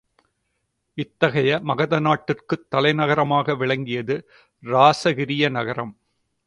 [0.93, 4.29] இத்தகைய மகத நாட்டிற்குத் தலைநகரமாக விளங்கியது
[4.63, 5.97] இராசகிரிய நகரம்.